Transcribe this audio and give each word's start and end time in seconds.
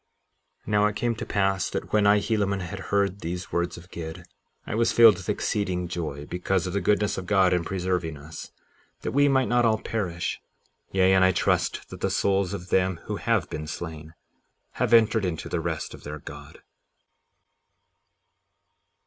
57:36 0.61 0.67
Now 0.71 0.85
it 0.87 0.95
came 0.95 1.13
to 1.15 1.25
pass 1.27 1.69
that 1.69 1.93
when 1.93 2.07
I, 2.07 2.17
Helaman, 2.19 2.61
had 2.61 2.79
heard 2.89 3.19
these 3.19 3.51
words 3.51 3.77
of 3.77 3.91
Gid, 3.91 4.25
I 4.65 4.73
was 4.73 4.91
filled 4.91 5.17
with 5.17 5.29
exceeding 5.29 5.87
joy 5.87 6.25
because 6.25 6.65
of 6.65 6.73
the 6.73 6.81
goodness 6.81 7.19
of 7.19 7.27
God 7.27 7.53
in 7.53 7.63
preserving 7.63 8.17
us, 8.17 8.51
that 9.01 9.11
we 9.11 9.27
might 9.27 9.47
not 9.47 9.63
all 9.63 9.77
perish; 9.77 10.41
yea, 10.91 11.13
and 11.13 11.23
I 11.23 11.31
trust 11.31 11.87
that 11.91 12.01
the 12.01 12.09
souls 12.09 12.51
of 12.51 12.69
them 12.69 12.99
who 13.03 13.17
have 13.17 13.47
been 13.51 13.67
slain 13.67 14.15
have 14.81 14.91
entered 14.91 15.23
into 15.23 15.47
the 15.47 15.59
rest 15.61 15.93
of 15.93 16.03
their 16.03 16.17
God. 16.17 16.63